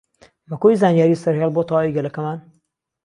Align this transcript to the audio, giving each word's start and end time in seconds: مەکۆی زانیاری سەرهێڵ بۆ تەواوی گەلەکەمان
مەکۆی 0.49 0.79
زانیاری 0.81 1.21
سەرهێڵ 1.23 1.51
بۆ 1.53 1.61
تەواوی 1.67 1.95
گەلەکەمان 1.97 2.39